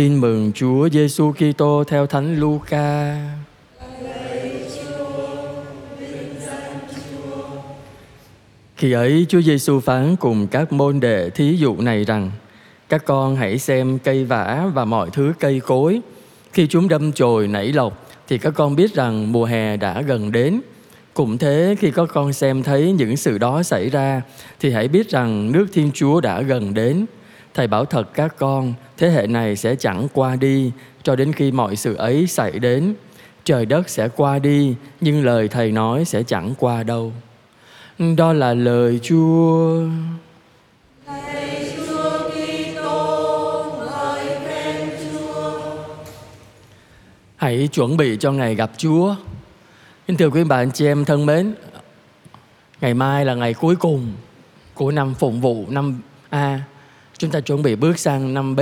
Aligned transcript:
Tin 0.00 0.20
mừng 0.20 0.52
Chúa 0.54 0.88
Giêsu 0.88 1.32
Kitô 1.32 1.84
theo 1.84 2.06
Thánh 2.06 2.36
Luca. 2.40 3.16
Khi 8.76 8.92
ấy, 8.92 9.26
Chúa 9.28 9.40
Giêsu 9.40 9.80
phán 9.80 10.16
cùng 10.16 10.46
các 10.46 10.72
môn 10.72 11.00
đệ 11.00 11.30
thí 11.30 11.56
dụ 11.56 11.76
này 11.80 12.04
rằng: 12.04 12.30
Các 12.88 13.04
con 13.04 13.36
hãy 13.36 13.58
xem 13.58 13.98
cây 13.98 14.24
vả 14.24 14.70
và 14.74 14.84
mọi 14.84 15.10
thứ 15.12 15.32
cây 15.40 15.60
cối. 15.60 16.00
Khi 16.52 16.66
chúng 16.66 16.88
đâm 16.88 17.12
chồi 17.12 17.48
nảy 17.48 17.72
lộc 17.72 18.08
thì 18.28 18.38
các 18.38 18.54
con 18.56 18.76
biết 18.76 18.94
rằng 18.94 19.32
mùa 19.32 19.44
hè 19.44 19.76
đã 19.76 20.02
gần 20.02 20.32
đến. 20.32 20.60
Cũng 21.14 21.38
thế, 21.38 21.76
khi 21.78 21.90
các 21.90 22.08
con 22.12 22.32
xem 22.32 22.62
thấy 22.62 22.92
những 22.92 23.16
sự 23.16 23.38
đó 23.38 23.62
xảy 23.62 23.90
ra, 23.90 24.22
thì 24.60 24.70
hãy 24.70 24.88
biết 24.88 25.08
rằng 25.08 25.52
nước 25.52 25.66
Thiên 25.72 25.90
Chúa 25.94 26.20
đã 26.20 26.42
gần 26.42 26.74
đến. 26.74 27.06
Thầy 27.54 27.66
bảo 27.66 27.84
thật 27.84 28.08
các 28.14 28.34
con, 28.38 28.74
thế 28.96 29.10
hệ 29.10 29.26
này 29.26 29.56
sẽ 29.56 29.74
chẳng 29.76 30.08
qua 30.14 30.36
đi 30.36 30.72
cho 31.02 31.16
đến 31.16 31.32
khi 31.32 31.52
mọi 31.52 31.76
sự 31.76 31.94
ấy 31.94 32.26
xảy 32.26 32.58
đến. 32.58 32.94
Trời 33.44 33.66
đất 33.66 33.88
sẽ 33.88 34.08
qua 34.16 34.38
đi, 34.38 34.74
nhưng 35.00 35.24
lời 35.24 35.48
Thầy 35.48 35.72
nói 35.72 36.04
sẽ 36.04 36.22
chẳng 36.22 36.54
qua 36.58 36.82
đâu. 36.82 37.12
Đó 38.16 38.32
là 38.32 38.54
lời 38.54 39.00
Chúa. 39.02 39.82
Hãy 47.36 47.68
chuẩn 47.72 47.96
bị 47.96 48.16
cho 48.20 48.32
ngày 48.32 48.54
gặp 48.54 48.70
Chúa. 48.76 49.14
Kính 50.06 50.16
thưa 50.16 50.30
quý 50.30 50.44
bạn 50.44 50.70
chị 50.70 50.86
em 50.86 51.04
thân 51.04 51.26
mến, 51.26 51.54
ngày 52.80 52.94
mai 52.94 53.24
là 53.24 53.34
ngày 53.34 53.54
cuối 53.54 53.76
cùng 53.76 54.12
của 54.74 54.90
năm 54.90 55.14
phụng 55.14 55.40
vụ 55.40 55.66
năm 55.68 56.00
A. 56.30 56.60
Chúng 57.20 57.30
ta 57.30 57.40
chuẩn 57.40 57.62
bị 57.62 57.74
bước 57.76 57.98
sang 57.98 58.34
năm 58.34 58.56
B. 58.56 58.60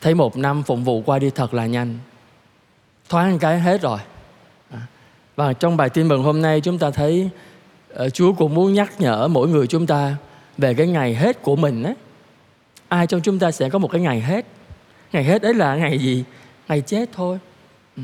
Thấy 0.00 0.14
một 0.14 0.36
năm 0.36 0.62
phụng 0.62 0.84
vụ 0.84 1.02
qua 1.06 1.18
đi 1.18 1.30
thật 1.30 1.54
là 1.54 1.66
nhanh. 1.66 1.98
Thoáng 3.08 3.38
cái 3.38 3.60
hết 3.60 3.82
rồi. 3.82 3.98
Và 5.36 5.52
trong 5.52 5.76
bài 5.76 5.90
tin 5.90 6.08
mừng 6.08 6.22
hôm 6.22 6.42
nay, 6.42 6.60
chúng 6.60 6.78
ta 6.78 6.90
thấy 6.90 7.30
ờ, 7.94 8.10
Chúa 8.10 8.32
cũng 8.32 8.54
muốn 8.54 8.74
nhắc 8.74 9.00
nhở 9.00 9.28
mỗi 9.28 9.48
người 9.48 9.66
chúng 9.66 9.86
ta 9.86 10.16
về 10.58 10.74
cái 10.74 10.86
ngày 10.86 11.14
hết 11.14 11.42
của 11.42 11.56
mình 11.56 11.82
ấy. 11.82 11.94
Ai 12.88 13.06
trong 13.06 13.20
chúng 13.20 13.38
ta 13.38 13.50
sẽ 13.50 13.68
có 13.68 13.78
một 13.78 13.88
cái 13.88 14.00
ngày 14.00 14.20
hết. 14.20 14.46
Ngày 15.12 15.24
hết 15.24 15.42
ấy 15.42 15.54
là 15.54 15.76
ngày 15.76 15.98
gì? 15.98 16.24
Ngày 16.68 16.80
chết 16.80 17.08
thôi. 17.12 17.38
Ừ. 17.96 18.02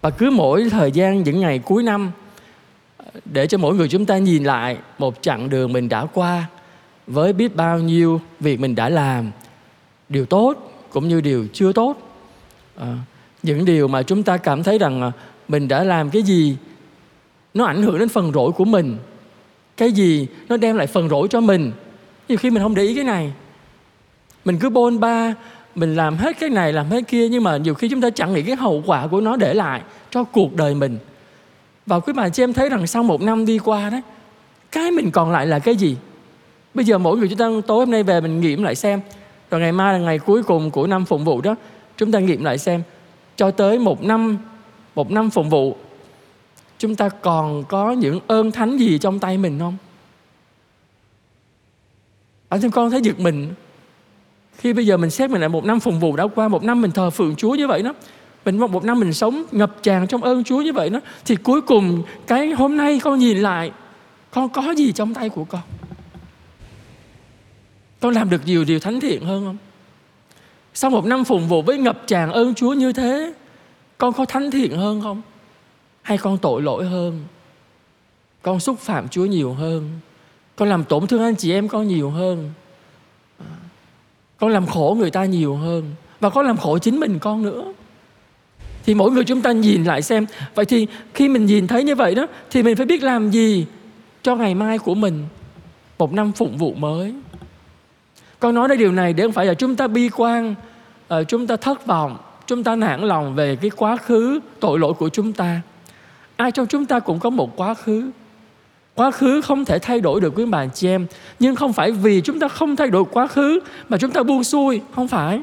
Và 0.00 0.10
cứ 0.10 0.30
mỗi 0.30 0.70
thời 0.70 0.92
gian 0.92 1.22
những 1.22 1.40
ngày 1.40 1.58
cuối 1.58 1.82
năm 1.82 2.10
ờ, 2.96 3.06
để 3.24 3.46
cho 3.46 3.58
mỗi 3.58 3.74
người 3.74 3.88
chúng 3.88 4.06
ta 4.06 4.18
nhìn 4.18 4.44
lại 4.44 4.76
một 4.98 5.22
chặng 5.22 5.50
đường 5.50 5.72
mình 5.72 5.88
đã 5.88 6.06
qua 6.06 6.46
với 7.06 7.32
biết 7.32 7.56
bao 7.56 7.78
nhiêu 7.78 8.20
việc 8.40 8.60
mình 8.60 8.74
đã 8.74 8.88
làm 8.88 9.30
điều 10.08 10.26
tốt 10.26 10.54
cũng 10.90 11.08
như 11.08 11.20
điều 11.20 11.46
chưa 11.52 11.72
tốt. 11.72 11.96
À, 12.76 12.96
những 13.42 13.64
điều 13.64 13.88
mà 13.88 14.02
chúng 14.02 14.22
ta 14.22 14.36
cảm 14.36 14.62
thấy 14.62 14.78
rằng 14.78 15.02
à, 15.02 15.12
mình 15.48 15.68
đã 15.68 15.84
làm 15.84 16.10
cái 16.10 16.22
gì 16.22 16.56
nó 17.54 17.64
ảnh 17.64 17.82
hưởng 17.82 17.98
đến 17.98 18.08
phần 18.08 18.32
rỗi 18.32 18.52
của 18.52 18.64
mình. 18.64 18.96
Cái 19.76 19.92
gì 19.92 20.26
nó 20.48 20.56
đem 20.56 20.76
lại 20.76 20.86
phần 20.86 21.08
rỗi 21.08 21.28
cho 21.28 21.40
mình. 21.40 21.72
Nhiều 22.28 22.38
khi 22.38 22.50
mình 22.50 22.62
không 22.62 22.74
để 22.74 22.82
ý 22.82 22.94
cái 22.94 23.04
này. 23.04 23.32
Mình 24.44 24.58
cứ 24.58 24.70
bôn 24.70 25.00
ba 25.00 25.34
mình 25.74 25.96
làm 25.96 26.16
hết 26.16 26.36
cái 26.40 26.50
này 26.50 26.72
làm 26.72 26.90
hết 26.90 27.08
kia 27.08 27.28
nhưng 27.28 27.44
mà 27.44 27.56
nhiều 27.56 27.74
khi 27.74 27.88
chúng 27.88 28.00
ta 28.00 28.10
chẳng 28.10 28.34
nghĩ 28.34 28.42
cái 28.42 28.56
hậu 28.56 28.82
quả 28.86 29.06
của 29.06 29.20
nó 29.20 29.36
để 29.36 29.54
lại 29.54 29.80
cho 30.10 30.24
cuộc 30.24 30.56
đời 30.56 30.74
mình. 30.74 30.98
Và 31.86 32.00
quý 32.00 32.12
bà 32.12 32.28
chị 32.28 32.42
em 32.42 32.52
thấy 32.52 32.68
rằng 32.68 32.86
sau 32.86 33.02
một 33.02 33.22
năm 33.22 33.46
đi 33.46 33.58
qua 33.58 33.90
đấy 33.90 34.02
cái 34.72 34.90
mình 34.90 35.10
còn 35.10 35.32
lại 35.32 35.46
là 35.46 35.58
cái 35.58 35.76
gì? 35.76 35.96
Bây 36.74 36.84
giờ 36.84 36.98
mỗi 36.98 37.16
người 37.16 37.28
chúng 37.28 37.38
ta 37.38 37.48
tối 37.66 37.78
hôm 37.78 37.90
nay 37.90 38.02
về 38.02 38.20
mình 38.20 38.40
nghiệm 38.40 38.62
lại 38.62 38.74
xem. 38.74 39.00
Rồi 39.50 39.60
ngày 39.60 39.72
mai 39.72 39.92
là 39.92 39.98
ngày 39.98 40.18
cuối 40.18 40.42
cùng 40.42 40.70
của 40.70 40.86
năm 40.86 41.04
phụng 41.04 41.24
vụ 41.24 41.40
đó. 41.40 41.54
Chúng 41.96 42.12
ta 42.12 42.18
nghiệm 42.18 42.44
lại 42.44 42.58
xem. 42.58 42.82
Cho 43.36 43.50
tới 43.50 43.78
một 43.78 44.02
năm 44.02 44.38
một 44.94 45.10
năm 45.10 45.30
phụng 45.30 45.50
vụ, 45.50 45.76
chúng 46.78 46.94
ta 46.94 47.08
còn 47.08 47.64
có 47.64 47.92
những 47.92 48.20
ơn 48.26 48.52
thánh 48.52 48.76
gì 48.76 48.98
trong 48.98 49.18
tay 49.18 49.38
mình 49.38 49.58
không? 49.58 49.76
Bản 52.50 52.60
thân 52.60 52.70
con 52.70 52.90
thấy 52.90 53.00
giật 53.00 53.20
mình. 53.20 53.48
Khi 54.56 54.72
bây 54.72 54.86
giờ 54.86 54.96
mình 54.96 55.10
xét 55.10 55.30
mình 55.30 55.40
lại 55.40 55.48
một 55.48 55.64
năm 55.64 55.80
phụng 55.80 56.00
vụ 56.00 56.16
đã 56.16 56.26
qua, 56.34 56.48
một 56.48 56.64
năm 56.64 56.82
mình 56.82 56.90
thờ 56.90 57.10
phượng 57.10 57.36
Chúa 57.36 57.54
như 57.54 57.66
vậy 57.66 57.82
đó, 57.82 57.94
mình 58.44 58.58
một 58.58 58.84
năm 58.84 59.00
mình 59.00 59.12
sống 59.12 59.44
ngập 59.52 59.82
tràn 59.82 60.06
trong 60.06 60.22
ơn 60.22 60.44
Chúa 60.44 60.62
như 60.62 60.72
vậy 60.72 60.90
đó, 60.90 61.00
thì 61.24 61.36
cuối 61.36 61.60
cùng 61.60 62.02
cái 62.26 62.50
hôm 62.50 62.76
nay 62.76 63.00
con 63.04 63.18
nhìn 63.18 63.38
lại, 63.38 63.72
con 64.30 64.48
có 64.48 64.74
gì 64.76 64.92
trong 64.92 65.14
tay 65.14 65.28
của 65.28 65.44
con? 65.44 65.60
Con 68.00 68.14
làm 68.14 68.30
được 68.30 68.40
nhiều 68.46 68.64
điều 68.64 68.80
thánh 68.80 69.00
thiện 69.00 69.24
hơn 69.24 69.44
không? 69.44 69.56
Sau 70.74 70.90
một 70.90 71.04
năm 71.04 71.24
phụng 71.24 71.48
vụ 71.48 71.62
với 71.62 71.78
ngập 71.78 72.02
tràn 72.06 72.32
ơn 72.32 72.54
Chúa 72.54 72.72
như 72.72 72.92
thế, 72.92 73.32
con 73.98 74.12
có 74.12 74.24
thánh 74.24 74.50
thiện 74.50 74.76
hơn 74.76 75.00
không? 75.00 75.22
Hay 76.02 76.18
con 76.18 76.38
tội 76.38 76.62
lỗi 76.62 76.86
hơn? 76.86 77.20
Con 78.42 78.60
xúc 78.60 78.78
phạm 78.78 79.08
Chúa 79.08 79.24
nhiều 79.24 79.52
hơn? 79.52 79.90
Con 80.56 80.68
làm 80.68 80.84
tổn 80.84 81.06
thương 81.06 81.22
anh 81.22 81.36
chị 81.36 81.52
em 81.52 81.68
con 81.68 81.88
nhiều 81.88 82.10
hơn? 82.10 82.50
Con 84.36 84.50
làm 84.50 84.66
khổ 84.66 84.96
người 84.98 85.10
ta 85.10 85.24
nhiều 85.24 85.56
hơn? 85.56 85.90
Và 86.20 86.30
con 86.30 86.46
làm 86.46 86.56
khổ 86.56 86.78
chính 86.78 87.00
mình 87.00 87.18
con 87.18 87.42
nữa? 87.42 87.72
Thì 88.86 88.94
mỗi 88.94 89.10
người 89.10 89.24
chúng 89.24 89.42
ta 89.42 89.52
nhìn 89.52 89.84
lại 89.84 90.02
xem. 90.02 90.26
Vậy 90.54 90.64
thì 90.64 90.86
khi 91.14 91.28
mình 91.28 91.46
nhìn 91.46 91.66
thấy 91.66 91.84
như 91.84 91.94
vậy 91.94 92.14
đó, 92.14 92.26
thì 92.50 92.62
mình 92.62 92.76
phải 92.76 92.86
biết 92.86 93.02
làm 93.02 93.30
gì 93.30 93.66
cho 94.22 94.36
ngày 94.36 94.54
mai 94.54 94.78
của 94.78 94.94
mình? 94.94 95.24
Một 95.98 96.12
năm 96.12 96.32
phụng 96.32 96.58
vụ 96.58 96.74
mới 96.74 97.14
con 98.40 98.54
nói 98.54 98.68
đến 98.68 98.78
điều 98.78 98.92
này 98.92 99.12
để 99.12 99.24
không 99.24 99.32
phải 99.32 99.46
là 99.46 99.54
chúng 99.54 99.76
ta 99.76 99.86
bi 99.86 100.10
quan 100.16 100.54
ờ, 101.08 101.24
chúng 101.24 101.46
ta 101.46 101.56
thất 101.56 101.86
vọng, 101.86 102.16
chúng 102.46 102.64
ta 102.64 102.76
nản 102.76 103.00
lòng 103.00 103.34
về 103.34 103.56
cái 103.56 103.70
quá 103.76 103.96
khứ, 103.96 104.40
tội 104.60 104.78
lỗi 104.78 104.92
của 104.94 105.08
chúng 105.08 105.32
ta. 105.32 105.60
Ai 106.36 106.52
trong 106.52 106.66
chúng 106.66 106.86
ta 106.86 107.00
cũng 107.00 107.18
có 107.18 107.30
một 107.30 107.56
quá 107.56 107.74
khứ. 107.74 108.10
Quá 108.94 109.10
khứ 109.10 109.40
không 109.40 109.64
thể 109.64 109.78
thay 109.78 110.00
đổi 110.00 110.20
được 110.20 110.32
quý 110.36 110.44
bà 110.44 110.66
chị 110.66 110.88
em, 110.88 111.06
nhưng 111.38 111.56
không 111.56 111.72
phải 111.72 111.90
vì 111.92 112.20
chúng 112.20 112.40
ta 112.40 112.48
không 112.48 112.76
thay 112.76 112.90
đổi 112.90 113.04
quá 113.10 113.26
khứ 113.26 113.60
mà 113.88 113.98
chúng 113.98 114.10
ta 114.10 114.22
buông 114.22 114.44
xuôi, 114.44 114.80
không 114.94 115.08
phải. 115.08 115.40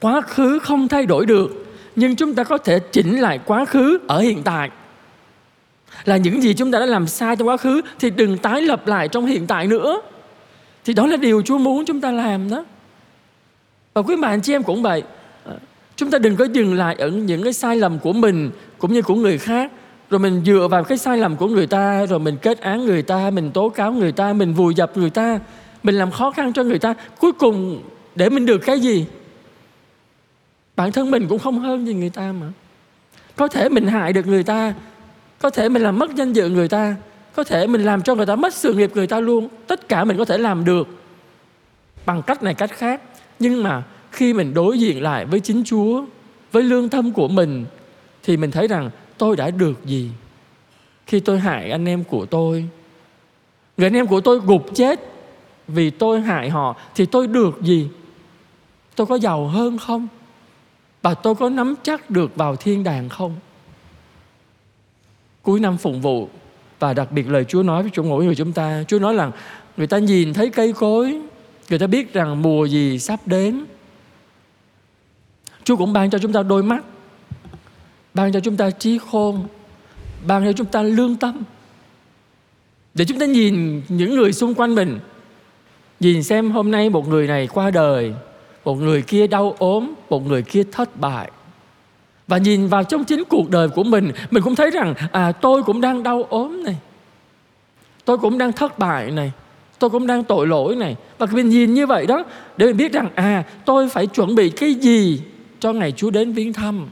Quá 0.00 0.20
khứ 0.20 0.58
không 0.58 0.88
thay 0.88 1.06
đổi 1.06 1.26
được, 1.26 1.66
nhưng 1.96 2.16
chúng 2.16 2.34
ta 2.34 2.44
có 2.44 2.58
thể 2.58 2.78
chỉnh 2.78 3.20
lại 3.20 3.40
quá 3.46 3.64
khứ 3.64 3.98
ở 4.06 4.20
hiện 4.20 4.42
tại. 4.42 4.70
Là 6.04 6.16
những 6.16 6.42
gì 6.42 6.54
chúng 6.54 6.72
ta 6.72 6.78
đã 6.78 6.86
làm 6.86 7.06
sai 7.06 7.36
trong 7.36 7.48
quá 7.48 7.56
khứ 7.56 7.80
thì 8.00 8.10
đừng 8.10 8.38
tái 8.38 8.62
lập 8.62 8.86
lại 8.86 9.08
trong 9.08 9.26
hiện 9.26 9.46
tại 9.46 9.66
nữa 9.66 10.00
thì 10.84 10.92
đó 10.92 11.06
là 11.06 11.16
điều 11.16 11.42
Chúa 11.42 11.58
muốn 11.58 11.84
chúng 11.84 12.00
ta 12.00 12.10
làm 12.10 12.50
đó. 12.50 12.64
Và 13.94 14.02
quý 14.02 14.16
bạn 14.16 14.40
chị 14.40 14.54
em 14.54 14.62
cũng 14.62 14.82
vậy. 14.82 15.02
À, 15.44 15.52
chúng 15.96 16.10
ta 16.10 16.18
đừng 16.18 16.36
có 16.36 16.44
dừng 16.44 16.74
lại 16.74 16.94
ở 16.98 17.08
những 17.08 17.42
cái 17.42 17.52
sai 17.52 17.76
lầm 17.76 17.98
của 17.98 18.12
mình 18.12 18.50
cũng 18.78 18.92
như 18.92 19.02
của 19.02 19.14
người 19.14 19.38
khác. 19.38 19.72
Rồi 20.10 20.18
mình 20.18 20.42
dựa 20.46 20.68
vào 20.70 20.84
cái 20.84 20.98
sai 20.98 21.18
lầm 21.18 21.36
của 21.36 21.46
người 21.46 21.66
ta, 21.66 22.06
rồi 22.06 22.18
mình 22.18 22.36
kết 22.42 22.60
án 22.60 22.84
người 22.84 23.02
ta, 23.02 23.30
mình 23.30 23.50
tố 23.50 23.68
cáo 23.68 23.92
người 23.92 24.12
ta, 24.12 24.32
mình 24.32 24.54
vùi 24.54 24.74
dập 24.74 24.96
người 24.96 25.10
ta, 25.10 25.38
mình 25.82 25.94
làm 25.94 26.10
khó 26.10 26.30
khăn 26.30 26.52
cho 26.52 26.62
người 26.62 26.78
ta. 26.78 26.94
Cuối 27.18 27.32
cùng, 27.32 27.82
để 28.14 28.28
mình 28.28 28.46
được 28.46 28.58
cái 28.58 28.80
gì? 28.80 29.06
Bản 30.76 30.92
thân 30.92 31.10
mình 31.10 31.26
cũng 31.28 31.38
không 31.38 31.58
hơn 31.58 31.86
gì 31.86 31.94
người 31.94 32.10
ta 32.10 32.32
mà. 32.40 32.46
Có 33.36 33.48
thể 33.48 33.68
mình 33.68 33.86
hại 33.86 34.12
được 34.12 34.26
người 34.26 34.42
ta, 34.42 34.74
có 35.38 35.50
thể 35.50 35.68
mình 35.68 35.82
làm 35.82 35.98
mất 35.98 36.14
danh 36.14 36.32
dự 36.32 36.48
người 36.48 36.68
ta 36.68 36.96
có 37.34 37.44
thể 37.44 37.66
mình 37.66 37.84
làm 37.84 38.02
cho 38.02 38.14
người 38.14 38.26
ta 38.26 38.36
mất 38.36 38.54
sự 38.54 38.74
nghiệp 38.74 38.90
người 38.94 39.06
ta 39.06 39.20
luôn. 39.20 39.48
Tất 39.66 39.88
cả 39.88 40.04
mình 40.04 40.18
có 40.18 40.24
thể 40.24 40.38
làm 40.38 40.64
được 40.64 40.88
bằng 42.06 42.22
cách 42.22 42.42
này, 42.42 42.54
cách 42.54 42.70
khác. 42.70 43.02
Nhưng 43.38 43.62
mà 43.62 43.82
khi 44.10 44.34
mình 44.34 44.54
đối 44.54 44.78
diện 44.78 45.02
lại 45.02 45.24
với 45.24 45.40
chính 45.40 45.64
chúa, 45.64 46.04
với 46.52 46.62
lương 46.62 46.88
tâm 46.88 47.12
của 47.12 47.28
mình, 47.28 47.64
thì 48.22 48.36
mình 48.36 48.50
thấy 48.50 48.68
rằng 48.68 48.90
tôi 49.18 49.36
đã 49.36 49.50
được 49.50 49.84
gì? 49.84 50.10
Khi 51.06 51.20
tôi 51.20 51.38
hại 51.38 51.70
anh 51.70 51.88
em 51.88 52.04
của 52.04 52.26
tôi, 52.26 52.64
người 53.76 53.86
anh 53.86 53.96
em 53.96 54.06
của 54.06 54.20
tôi 54.20 54.40
gục 54.40 54.66
chết 54.74 55.00
vì 55.68 55.90
tôi 55.90 56.20
hại 56.20 56.50
họ, 56.50 56.76
thì 56.94 57.06
tôi 57.06 57.26
được 57.26 57.62
gì? 57.62 57.88
Tôi 58.96 59.06
có 59.06 59.14
giàu 59.14 59.46
hơn 59.46 59.78
không? 59.78 60.08
Và 61.02 61.14
tôi 61.14 61.34
có 61.34 61.48
nắm 61.48 61.74
chắc 61.82 62.10
được 62.10 62.36
vào 62.36 62.56
thiên 62.56 62.84
đàng 62.84 63.08
không? 63.08 63.36
Cuối 65.42 65.60
năm 65.60 65.76
phụng 65.76 66.00
vụ 66.00 66.28
và 66.82 66.94
đặc 66.94 67.12
biệt 67.12 67.30
lời 67.30 67.44
Chúa 67.44 67.62
nói 67.62 67.82
với 67.82 67.90
chỗ 67.94 68.02
mỗi 68.02 68.24
người 68.24 68.34
chúng 68.34 68.52
ta. 68.52 68.84
Chúa 68.88 68.98
nói 68.98 69.14
rằng, 69.14 69.32
người 69.76 69.86
ta 69.86 69.98
nhìn 69.98 70.34
thấy 70.34 70.50
cây 70.50 70.72
cối, 70.72 71.20
người 71.70 71.78
ta 71.78 71.86
biết 71.86 72.12
rằng 72.12 72.42
mùa 72.42 72.64
gì 72.64 72.98
sắp 72.98 73.20
đến. 73.26 73.64
Chúa 75.64 75.76
cũng 75.76 75.92
ban 75.92 76.10
cho 76.10 76.18
chúng 76.18 76.32
ta 76.32 76.42
đôi 76.42 76.62
mắt, 76.62 76.84
ban 78.14 78.32
cho 78.32 78.40
chúng 78.40 78.56
ta 78.56 78.70
trí 78.70 78.98
khôn, 78.98 79.46
ban 80.26 80.44
cho 80.44 80.52
chúng 80.52 80.66
ta 80.66 80.82
lương 80.82 81.16
tâm. 81.16 81.42
Để 82.94 83.04
chúng 83.04 83.18
ta 83.18 83.26
nhìn 83.26 83.82
những 83.88 84.14
người 84.14 84.32
xung 84.32 84.54
quanh 84.54 84.74
mình, 84.74 84.98
nhìn 86.00 86.22
xem 86.22 86.50
hôm 86.50 86.70
nay 86.70 86.90
một 86.90 87.08
người 87.08 87.26
này 87.26 87.46
qua 87.46 87.70
đời, 87.70 88.14
một 88.64 88.74
người 88.74 89.02
kia 89.02 89.26
đau 89.26 89.56
ốm, 89.58 89.94
một 90.10 90.26
người 90.26 90.42
kia 90.42 90.62
thất 90.72 91.00
bại 91.00 91.30
và 92.26 92.38
nhìn 92.38 92.66
vào 92.66 92.84
trong 92.84 93.04
chính 93.04 93.24
cuộc 93.24 93.50
đời 93.50 93.68
của 93.68 93.84
mình 93.84 94.12
mình 94.30 94.42
cũng 94.42 94.54
thấy 94.54 94.70
rằng 94.70 94.94
à 95.12 95.32
tôi 95.32 95.62
cũng 95.62 95.80
đang 95.80 96.02
đau 96.02 96.22
ốm 96.22 96.64
này. 96.64 96.76
Tôi 98.04 98.18
cũng 98.18 98.38
đang 98.38 98.52
thất 98.52 98.78
bại 98.78 99.10
này. 99.10 99.32
Tôi 99.78 99.90
cũng 99.90 100.06
đang 100.06 100.24
tội 100.24 100.46
lỗi 100.46 100.76
này. 100.76 100.96
Và 101.18 101.26
mình 101.32 101.48
nhìn 101.48 101.74
như 101.74 101.86
vậy 101.86 102.06
đó, 102.06 102.24
để 102.56 102.66
mình 102.66 102.76
biết 102.76 102.92
rằng 102.92 103.08
à 103.14 103.44
tôi 103.64 103.88
phải 103.88 104.06
chuẩn 104.06 104.34
bị 104.34 104.50
cái 104.50 104.74
gì 104.74 105.20
cho 105.60 105.72
ngày 105.72 105.92
Chúa 105.92 106.10
đến 106.10 106.32
viếng 106.32 106.52
thăm. 106.52 106.86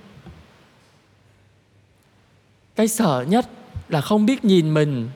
Cái 2.77 2.89
sợ 2.89 3.25
nhất 3.29 3.49
là 3.89 4.01
không 4.01 4.27
biết 4.27 4.45
nhìn 4.45 4.75
mình. 4.75 5.09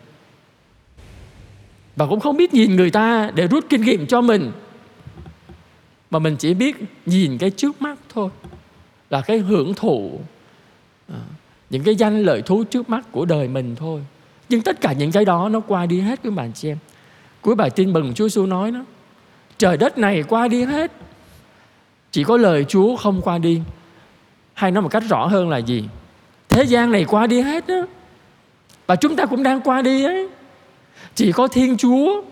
Và 1.96 2.06
cũng 2.06 2.20
không 2.20 2.36
biết 2.36 2.54
nhìn 2.54 2.76
người 2.76 2.90
ta 2.90 3.30
để 3.34 3.46
rút 3.46 3.64
kinh 3.68 3.80
nghiệm 3.80 4.06
cho 4.06 4.20
mình. 4.20 4.52
Mà 6.10 6.18
mình 6.18 6.36
chỉ 6.36 6.54
biết 6.54 6.76
nhìn 7.06 7.38
cái 7.38 7.50
trước 7.50 7.82
mắt 7.82 7.98
thôi 8.08 8.30
là 9.10 9.20
cái 9.20 9.38
hưởng 9.38 9.74
thụ 9.74 10.20
à, 11.08 11.20
những 11.70 11.82
cái 11.82 11.94
danh 11.94 12.22
lợi 12.22 12.42
thú 12.42 12.64
trước 12.64 12.90
mắt 12.90 13.12
của 13.12 13.24
đời 13.24 13.48
mình 13.48 13.76
thôi. 13.76 14.00
Nhưng 14.48 14.62
tất 14.62 14.80
cả 14.80 14.92
những 14.92 15.12
cái 15.12 15.24
đó 15.24 15.48
nó 15.48 15.60
qua 15.60 15.86
đi 15.86 16.00
hết 16.00 16.20
quý 16.24 16.30
bạn 16.30 16.52
chị 16.52 16.68
em. 16.68 16.78
Cuối 17.40 17.54
bài 17.54 17.70
tin 17.70 17.92
mừng 17.92 18.14
Chúa 18.14 18.28
xu 18.28 18.46
nói 18.46 18.70
đó 18.70 18.84
trời 19.58 19.76
đất 19.76 19.98
này 19.98 20.22
qua 20.22 20.48
đi 20.48 20.64
hết. 20.64 20.92
Chỉ 22.10 22.24
có 22.24 22.36
lời 22.36 22.64
Chúa 22.68 22.96
không 22.96 23.20
qua 23.22 23.38
đi. 23.38 23.60
Hay 24.54 24.70
nói 24.70 24.82
một 24.82 24.88
cách 24.88 25.02
rõ 25.08 25.26
hơn 25.26 25.48
là 25.48 25.58
gì? 25.58 25.84
Thế 26.48 26.64
gian 26.64 26.92
này 26.92 27.04
qua 27.04 27.26
đi 27.26 27.40
hết 27.40 27.66
đó 27.66 27.86
và 28.86 28.96
chúng 28.96 29.16
ta 29.16 29.26
cũng 29.26 29.42
đang 29.42 29.60
qua 29.60 29.82
đi 29.82 30.04
ấy. 30.04 30.28
Chỉ 31.14 31.32
có 31.32 31.48
thiên 31.48 31.76
chúa 31.76 32.22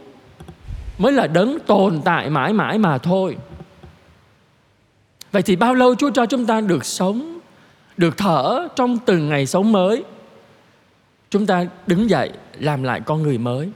mới 0.99 1.13
là 1.13 1.27
đấng 1.27 1.59
tồn 1.67 2.01
tại 2.05 2.31
mãi 2.31 2.53
mãi 2.53 2.79
mà 2.79 2.99
thôi 2.99 3.37
vậy 5.32 5.43
thì 5.43 5.56
bao 5.56 5.75
lâu 5.75 5.94
chúa 5.94 6.11
cho 6.11 6.26
chúng 6.26 6.46
ta 6.46 6.61
được 6.61 6.84
sống, 6.84 7.38
được 7.96 8.17
thở 8.17 8.69
trong 8.76 8.99
từng 8.99 9.29
ngày 9.29 9.46
sống 9.46 9.73
mới 9.73 10.05
chúng 11.31 11.46
ta 11.46 11.67
đứng 11.87 12.11
dậy 12.11 12.31
làm 12.58 12.82
lại 12.82 13.00
con 13.00 13.23
người 13.23 13.38
mới 13.38 13.70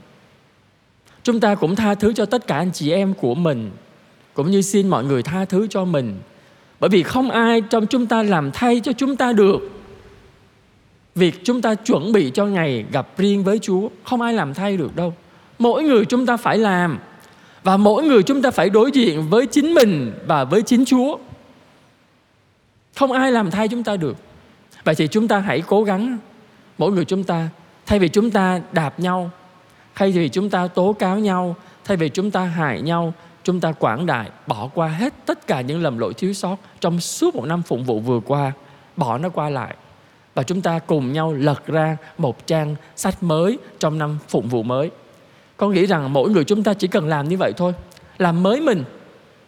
chúng 1.23 1.39
ta 1.39 1.55
cũng 1.55 1.75
tha 1.75 1.95
thứ 1.95 2.13
cho 2.13 2.25
tất 2.25 2.47
cả 2.47 2.57
anh 2.57 2.71
chị 2.73 2.91
em 2.91 3.13
của 3.13 3.35
mình, 3.35 3.71
cũng 4.33 4.51
như 4.51 4.61
xin 4.61 4.87
mọi 4.87 5.03
người 5.03 5.23
tha 5.23 5.45
thứ 5.45 5.67
cho 5.69 5.85
mình 5.85 6.15
bởi 6.79 6.89
vì 6.89 7.03
không 7.03 7.31
ai 7.31 7.61
trong 7.61 7.87
chúng 7.87 8.05
ta 8.05 8.23
làm 8.23 8.51
thay 8.51 8.79
cho 8.79 8.91
chúng 8.93 9.15
ta 9.15 9.33
được 9.33 9.59
việc 11.15 11.41
chúng 11.43 11.61
ta 11.61 11.75
chuẩn 11.75 12.11
bị 12.11 12.31
cho 12.33 12.45
ngày 12.45 12.85
gặp 12.91 13.07
riêng 13.17 13.43
với 13.43 13.59
Chúa, 13.59 13.89
không 14.03 14.21
ai 14.21 14.33
làm 14.33 14.53
thay 14.53 14.77
được 14.77 14.95
đâu. 14.95 15.13
Mỗi 15.59 15.83
người 15.83 16.05
chúng 16.05 16.25
ta 16.25 16.37
phải 16.37 16.57
làm, 16.57 16.99
và 17.63 17.77
mỗi 17.77 18.03
người 18.03 18.23
chúng 18.23 18.41
ta 18.41 18.51
phải 18.51 18.69
đối 18.69 18.91
diện 18.91 19.29
với 19.29 19.45
chính 19.45 19.73
mình 19.73 20.13
và 20.27 20.43
với 20.43 20.61
chính 20.61 20.85
Chúa. 20.85 21.17
Không 22.97 23.11
ai 23.11 23.31
làm 23.31 23.51
thay 23.51 23.67
chúng 23.67 23.83
ta 23.83 23.95
được. 23.95 24.15
Vậy 24.83 24.95
thì 24.95 25.07
chúng 25.07 25.27
ta 25.27 25.39
hãy 25.39 25.63
cố 25.67 25.83
gắng 25.83 26.17
mỗi 26.77 26.91
người 26.91 27.05
chúng 27.05 27.23
ta 27.23 27.49
thay 27.85 27.99
vì 27.99 28.07
chúng 28.07 28.31
ta 28.31 28.61
đạp 28.71 28.99
nhau, 28.99 29.29
thay 29.95 30.11
vì 30.11 30.29
chúng 30.29 30.49
ta 30.49 30.67
tố 30.67 30.95
cáo 30.99 31.19
nhau, 31.19 31.55
thay 31.85 31.97
vì 31.97 32.09
chúng 32.09 32.31
ta 32.31 32.43
hại 32.43 32.81
nhau, 32.81 33.13
chúng 33.43 33.59
ta 33.59 33.71
quảng 33.71 34.05
đại 34.05 34.29
bỏ 34.47 34.69
qua 34.73 34.87
hết 34.87 35.13
tất 35.25 35.47
cả 35.47 35.61
những 35.61 35.81
lầm 35.81 35.97
lỗi 35.97 36.13
thiếu 36.13 36.33
sót 36.33 36.55
trong 36.79 36.99
suốt 36.99 37.35
một 37.35 37.45
năm 37.45 37.61
phụng 37.61 37.83
vụ 37.83 37.99
vừa 37.99 38.19
qua, 38.19 38.51
bỏ 38.95 39.17
nó 39.17 39.29
qua 39.29 39.49
lại 39.49 39.75
và 40.35 40.43
chúng 40.43 40.61
ta 40.61 40.79
cùng 40.79 41.13
nhau 41.13 41.33
lật 41.33 41.67
ra 41.67 41.97
một 42.17 42.47
trang 42.47 42.75
sách 42.95 43.23
mới 43.23 43.57
trong 43.79 43.97
năm 43.97 44.17
phụng 44.27 44.47
vụ 44.47 44.63
mới. 44.63 44.91
Con 45.57 45.73
nghĩ 45.73 45.85
rằng 45.85 46.13
mỗi 46.13 46.29
người 46.29 46.43
chúng 46.43 46.63
ta 46.63 46.73
chỉ 46.73 46.87
cần 46.87 47.07
làm 47.07 47.29
như 47.29 47.37
vậy 47.37 47.53
thôi, 47.57 47.73
làm 48.17 48.43
mới 48.43 48.61
mình, 48.61 48.83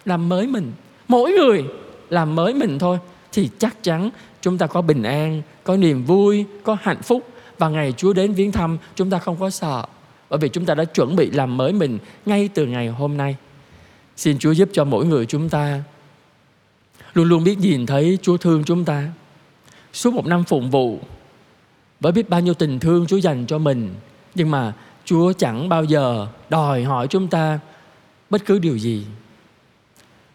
làm 0.06 0.30
mới 0.30 0.48
mình. 0.48 0.72
Mỗi 1.08 1.32
người 1.32 1.64
làm 2.10 2.36
mới 2.36 2.54
mình 2.54 2.80
thôi 2.80 3.00
thì 3.32 3.50
chắc 3.58 3.84
chắn 3.84 4.10
chúng 4.42 4.58
ta 4.58 4.68
có 4.68 4.82
bình 4.82 5.04
an, 5.04 5.42
có 5.64 5.78
niềm 5.78 6.06
vui, 6.06 6.46
có 6.64 6.78
hạnh 6.82 7.02
phúc. 7.02 7.28
Và 7.58 7.70
ngày 7.70 7.94
Chúa 7.98 8.14
đến 8.14 8.34
viếng 8.34 8.52
thăm 8.52 8.78
chúng 8.96 9.10
ta 9.10 9.20
không 9.20 9.40
có 9.40 9.50
sợ 9.50 9.86
bởi 10.30 10.40
vì 10.40 10.50
chúng 10.50 10.66
ta 10.66 10.76
đã 10.76 10.86
chuẩn 10.86 11.16
bị 11.16 11.32
làm 11.32 11.58
mới 11.58 11.74
mình 11.74 12.00
ngay 12.26 12.50
từ 12.54 12.66
ngày 12.66 12.88
hôm 12.88 13.18
nay. 13.18 13.36
Xin 14.18 14.40
Chúa 14.40 14.52
giúp 14.52 14.70
cho 14.74 14.84
mỗi 14.84 15.06
người 15.06 15.26
chúng 15.26 15.50
ta 15.50 15.84
luôn 17.14 17.28
luôn 17.30 17.44
biết 17.44 17.60
nhìn 17.60 17.86
thấy 17.86 18.18
Chúa 18.22 18.38
thương 18.38 18.64
chúng 18.64 18.86
ta. 18.86 19.10
Suốt 19.94 20.14
một 20.14 20.26
năm 20.26 20.44
phụng 20.44 20.70
vụ 20.70 21.00
với 22.00 22.12
biết 22.12 22.30
bao 22.30 22.40
nhiêu 22.40 22.54
tình 22.54 22.80
thương 22.80 23.08
Chúa 23.08 23.18
dành 23.18 23.46
cho 23.46 23.58
mình 23.58 23.90
nhưng 24.36 24.52
mà 24.52 24.74
Chúa 25.06 25.34
chẳng 25.34 25.70
bao 25.70 25.84
giờ 25.84 26.28
đòi 26.50 26.84
hỏi 26.84 27.08
chúng 27.08 27.28
ta 27.28 27.60
bất 28.30 28.46
cứ 28.46 28.60
điều 28.60 28.78
gì. 28.78 29.06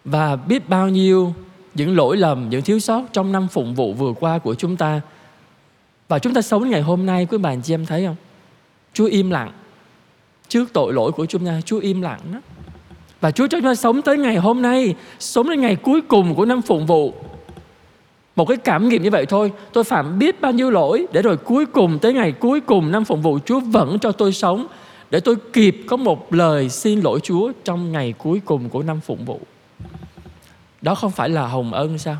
Và 0.04 0.36
biết 0.36 0.68
bao 0.68 0.88
nhiêu 0.88 1.34
những 1.74 1.96
lỗi 1.96 2.16
lầm, 2.16 2.50
những 2.50 2.62
thiếu 2.62 2.78
sót 2.78 3.02
trong 3.12 3.32
năm 3.32 3.48
phụng 3.48 3.74
vụ 3.74 3.92
vừa 3.92 4.12
qua 4.12 4.38
của 4.38 4.54
chúng 4.54 4.76
ta. 4.76 5.00
Và 6.08 6.18
chúng 6.18 6.34
ta 6.34 6.42
sống 6.42 6.62
đến 6.62 6.70
ngày 6.70 6.82
hôm 6.82 7.06
nay, 7.06 7.26
quý 7.30 7.38
bạn 7.38 7.60
chị 7.62 7.74
em 7.74 7.86
thấy 7.86 8.06
không? 8.06 8.16
Chúa 8.92 9.06
im 9.06 9.30
lặng 9.30 9.52
trước 10.48 10.72
tội 10.72 10.92
lỗi 10.92 11.12
của 11.12 11.26
chúng 11.26 11.46
ta, 11.46 11.60
Chúa 11.64 11.78
im 11.78 12.02
lặng 12.02 12.20
đó. 12.32 12.40
Và 13.20 13.30
Chúa 13.30 13.46
cho 13.46 13.58
chúng 13.58 13.64
ta 13.64 13.74
sống 13.74 14.02
tới 14.02 14.18
ngày 14.18 14.36
hôm 14.36 14.62
nay, 14.62 14.94
sống 15.18 15.50
đến 15.50 15.60
ngày 15.60 15.76
cuối 15.76 16.00
cùng 16.00 16.34
của 16.34 16.44
năm 16.44 16.62
phụng 16.62 16.86
vụ. 16.86 17.14
Một 18.36 18.48
cái 18.48 18.56
cảm 18.56 18.88
nghiệm 18.88 19.02
như 19.02 19.10
vậy 19.10 19.26
thôi, 19.26 19.52
tôi 19.72 19.84
phạm 19.84 20.18
biết 20.18 20.40
bao 20.40 20.52
nhiêu 20.52 20.70
lỗi 20.70 21.06
để 21.12 21.22
rồi 21.22 21.36
cuối 21.36 21.66
cùng, 21.66 21.98
tới 21.98 22.12
ngày 22.12 22.32
cuối 22.32 22.60
cùng 22.60 22.92
năm 22.92 23.04
phụng 23.04 23.22
vụ, 23.22 23.38
chúa 23.44 23.60
vẫn 23.60 23.98
cho 23.98 24.12
tôi 24.12 24.32
sống 24.32 24.66
để 25.10 25.20
tôi 25.20 25.36
kịp 25.52 25.76
có 25.86 25.96
một 25.96 26.34
lời 26.34 26.68
xin 26.68 27.00
lỗi 27.00 27.20
chúa 27.22 27.52
trong 27.64 27.92
ngày 27.92 28.14
cuối 28.18 28.40
cùng 28.44 28.68
của 28.68 28.82
năm 28.82 29.00
phụng 29.00 29.24
vụ 29.24 29.40
đó 30.84 30.94
không 30.94 31.10
phải 31.10 31.28
là 31.28 31.46
hồng 31.46 31.72
ân 31.72 31.98
sao? 31.98 32.16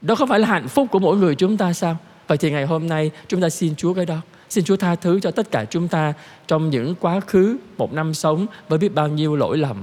Đó 0.00 0.14
không 0.14 0.28
phải 0.28 0.38
là 0.38 0.48
hạnh 0.48 0.68
phúc 0.68 0.88
của 0.90 0.98
mỗi 0.98 1.16
người 1.16 1.34
chúng 1.34 1.56
ta 1.56 1.72
sao? 1.72 1.96
Vậy 2.26 2.38
thì 2.38 2.50
ngày 2.50 2.66
hôm 2.66 2.88
nay 2.88 3.10
chúng 3.28 3.40
ta 3.40 3.50
xin 3.50 3.74
chúa 3.76 3.94
cái 3.94 4.06
đó. 4.06 4.16
Xin 4.48 4.64
chúa 4.64 4.76
tha 4.76 4.94
thứ 4.94 5.20
cho 5.20 5.30
tất 5.30 5.50
cả 5.50 5.64
chúng 5.64 5.88
ta 5.88 6.12
trong 6.46 6.70
những 6.70 6.94
quá 7.00 7.20
khứ, 7.20 7.56
một 7.78 7.92
năm 7.92 8.14
sống 8.14 8.46
với 8.68 8.78
biết 8.78 8.94
bao 8.94 9.08
nhiêu 9.08 9.36
lỗi 9.36 9.58
lầm. 9.58 9.76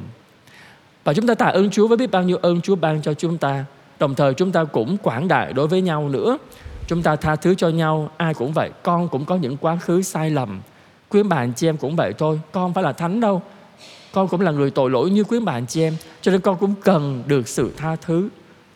Và 1.03 1.13
chúng 1.13 1.27
ta 1.27 1.35
tạ 1.35 1.45
ơn 1.45 1.69
chúa 1.69 1.87
với 1.87 1.97
biết 1.97 2.11
bao 2.11 2.23
nhiêu 2.23 2.37
ơn 2.37 2.61
chúa 2.61 2.75
ban 2.75 3.01
cho 3.01 3.13
chúng 3.13 3.37
ta. 3.37 3.65
Đồng 3.99 4.15
thời 4.15 4.33
chúng 4.33 4.51
ta 4.51 4.63
cũng 4.63 4.97
quảng 4.97 5.27
đại 5.27 5.53
đối 5.53 5.67
với 5.67 5.81
nhau 5.81 6.09
nữa. 6.09 6.37
Chúng 6.87 7.03
ta 7.03 7.15
tha 7.15 7.35
thứ 7.35 7.55
cho 7.55 7.69
nhau, 7.69 8.09
ai 8.17 8.33
cũng 8.33 8.51
vậy, 8.53 8.69
con 8.83 9.07
cũng 9.09 9.25
có 9.25 9.35
những 9.35 9.57
quá 9.57 9.75
khứ 9.75 10.01
sai 10.01 10.29
lầm. 10.29 10.61
Quý 11.09 11.23
bạn 11.23 11.53
chị 11.53 11.69
em 11.69 11.77
cũng 11.77 11.95
vậy 11.95 12.13
thôi, 12.17 12.39
con 12.51 12.73
phải 12.73 12.83
là 12.83 12.91
thánh 12.91 13.19
đâu 13.19 13.41
con 14.17 14.27
cũng 14.27 14.41
là 14.41 14.51
người 14.51 14.71
tội 14.71 14.89
lỗi 14.89 15.09
như 15.09 15.23
quý 15.23 15.39
bạn 15.39 15.65
chị 15.67 15.81
em, 15.81 15.93
cho 16.21 16.31
nên 16.31 16.41
con 16.41 16.57
cũng 16.57 16.73
cần 16.83 17.23
được 17.27 17.47
sự 17.47 17.71
tha 17.77 17.95
thứ. 17.95 18.29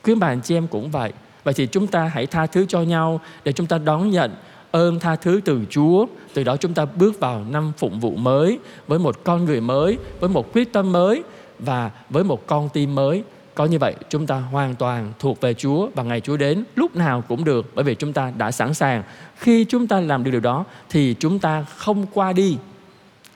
Quý 0.04 0.16
bạn 0.16 0.42
chị 0.42 0.56
em 0.56 0.68
cũng 0.68 0.92
vậy. 0.92 1.14
Vậy 1.44 1.54
thì 1.54 1.68
chúng 1.68 1.88
ta 1.88 2.12
hãy 2.14 2.26
tha 2.26 2.46
thứ 2.46 2.66
cho 2.68 2.82
nhau 2.82 3.22
để 3.44 3.52
chúng 3.52 3.68
ta 3.68 3.78
đón 3.78 4.10
nhận 4.10 4.32
ơn 4.72 5.00
tha 5.00 5.16
thứ 5.16 5.42
từ 5.46 5.60
Chúa. 5.70 6.06
Từ 6.34 6.44
đó 6.44 6.58
chúng 6.58 6.74
ta 6.74 6.86
bước 6.86 7.20
vào 7.20 7.46
năm 7.50 7.72
phụng 7.78 8.00
vụ 8.00 8.16
mới 8.16 8.60
với 8.88 9.00
một 9.00 9.24
con 9.24 9.46
người 9.46 9.62
mới, 9.62 9.98
với 10.20 10.30
một 10.30 10.54
quyết 10.54 10.74
tâm 10.74 10.92
mới 10.92 11.24
và 11.60 11.92
với 12.10 12.24
một 12.24 12.48
con 12.48 12.70
tim 12.70 12.96
mới. 12.96 13.24
Có 13.56 13.66
như 13.66 13.80
vậy, 13.80 13.96
chúng 14.10 14.28
ta 14.28 14.36
hoàn 14.36 14.76
toàn 14.76 15.14
thuộc 15.20 15.42
về 15.42 15.54
Chúa 15.54 15.88
và 15.96 16.04
ngày 16.04 16.22
Chúa 16.22 16.38
đến 16.38 16.64
lúc 16.76 16.96
nào 16.96 17.24
cũng 17.28 17.44
được, 17.44 17.66
bởi 17.76 17.84
vì 17.84 17.96
chúng 17.96 18.14
ta 18.14 18.32
đã 18.38 18.52
sẵn 18.52 18.74
sàng. 18.74 19.04
Khi 19.38 19.66
chúng 19.66 19.88
ta 19.88 20.00
làm 20.00 20.24
được 20.24 20.32
điều 20.32 20.42
đó, 20.42 20.66
thì 20.90 21.16
chúng 21.20 21.40
ta 21.40 21.66
không 21.78 22.06
qua 22.14 22.34
đi 22.34 22.58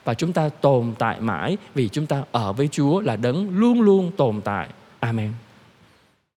và 0.06 0.14
chúng 0.14 0.34
ta 0.34 0.50
tồn 0.50 0.94
tại 1.00 1.22
mãi 1.22 1.58
vì 1.76 1.90
chúng 1.90 2.06
ta 2.06 2.24
ở 2.32 2.54
với 2.54 2.68
Chúa 2.68 3.02
là 3.02 3.16
đấng 3.16 3.50
luôn 3.60 3.82
luôn 3.82 4.12
tồn 4.18 4.42
tại. 4.42 4.68
Amen. 5.00 5.32